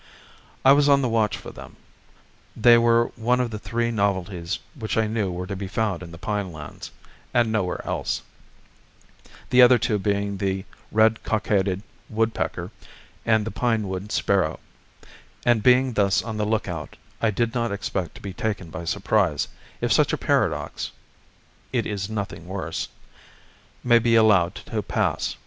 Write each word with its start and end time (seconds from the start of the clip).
I 0.65 0.71
was 0.71 0.89
on 0.89 1.03
the 1.03 1.07
watch 1.09 1.37
for 1.37 1.51
them: 1.51 1.75
they 2.55 2.75
were 2.75 3.11
one 3.15 3.39
of 3.39 3.51
the 3.51 3.59
three 3.59 3.91
novelties 3.91 4.57
which 4.73 4.97
I 4.97 5.05
knew 5.05 5.31
were 5.31 5.45
to 5.45 5.55
be 5.55 5.67
found 5.67 6.01
in 6.01 6.09
the 6.09 6.17
pine 6.17 6.51
lands, 6.51 6.89
and 7.35 7.51
nowhere 7.51 7.85
else, 7.85 8.23
the 9.51 9.61
other 9.61 9.77
two 9.77 9.99
being 9.99 10.37
the 10.37 10.65
red 10.91 11.21
cockaded 11.21 11.83
woodpecker 12.09 12.71
and 13.27 13.45
the 13.45 13.51
pine 13.51 13.87
wood 13.87 14.11
sparrow; 14.11 14.59
and 15.45 15.61
being 15.61 15.93
thus 15.93 16.23
on 16.23 16.35
the 16.37 16.45
lookout, 16.47 16.97
I 17.21 17.29
did 17.29 17.53
not 17.53 17.71
expect 17.71 18.15
to 18.15 18.21
be 18.21 18.33
taken 18.33 18.71
by 18.71 18.85
surprise, 18.85 19.47
if 19.81 19.93
such 19.93 20.13
a 20.13 20.17
paradox 20.17 20.89
(it 21.71 21.85
is 21.85 22.09
nothing 22.09 22.47
worse) 22.47 22.89
maybe 23.83 24.15
allowed 24.15 24.55
to 24.55 24.81
pass. 24.81 25.35